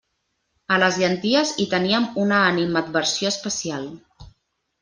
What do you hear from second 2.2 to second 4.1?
una animadversió especial.